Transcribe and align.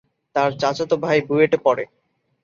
তার 0.35 0.49
চাচাতো 0.59 0.95
ভাই 0.97 1.19
বুয়েটে 1.27 1.57
পড়ে। 1.65 1.83